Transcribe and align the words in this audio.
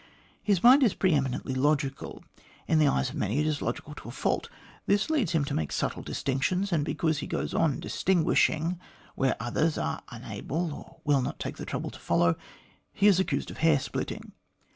His 0.41 0.63
mind 0.63 0.81
is 0.81 0.95
pre 0.95 1.13
eminently 1.13 1.53
logical; 1.53 2.23
in 2.67 2.79
the 2.79 2.87
eyes 2.87 3.09
of 3.11 3.15
many 3.17 3.37
it 3.37 3.45
is 3.45 3.61
logical 3.61 3.93
to 3.93 4.07
a 4.07 4.11
fault. 4.11 4.49
This 4.87 5.11
leads 5.11 5.33
him 5.33 5.45
to 5.45 5.53
make 5.53 5.71
subtle 5.71 6.01
distinctions, 6.01 6.73
and 6.73 6.83
because 6.83 7.19
he 7.19 7.27
goes 7.27 7.53
on 7.53 7.79
distinguishing 7.79 8.79
where 9.13 9.35
others 9.39 9.77
are 9.77 10.01
unable 10.09 10.73
or 10.73 11.01
will 11.03 11.21
not 11.21 11.37
take 11.37 11.57
the 11.57 11.67
trouble 11.67 11.91
to 11.91 11.99
follow, 11.99 12.35
he 12.91 13.05
is 13.05 13.19
accused 13.19 13.51
of 13.51 13.57
hair 13.59 13.77
splitting. 13.79 14.31